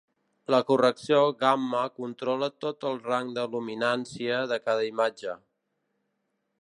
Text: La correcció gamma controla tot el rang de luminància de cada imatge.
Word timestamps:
La 0.53 0.59
correcció 0.69 1.19
gamma 1.43 1.83
controla 1.99 2.49
tot 2.65 2.87
el 2.93 2.97
rang 3.11 3.29
de 3.37 3.45
luminància 3.57 4.41
de 4.53 4.59
cada 4.67 4.89
imatge. 4.89 5.37